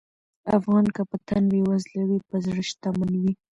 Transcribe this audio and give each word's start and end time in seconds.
افغان 0.57 0.85
که 0.95 1.01
په 1.09 1.17
تن 1.27 1.43
بېوزله 1.51 2.01
وي، 2.07 2.19
په 2.29 2.35
زړه 2.45 2.61
شتمن 2.69 3.11
وي. 3.21 3.33